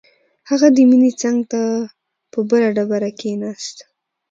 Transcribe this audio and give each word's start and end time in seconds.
هغه 0.49 0.67
د 0.75 0.77
مينې 0.89 1.11
څنګ 1.21 1.37
ته 1.51 1.61
په 2.31 2.39
بله 2.49 2.69
ډبره 2.75 3.09
کښېناست. 3.19 3.77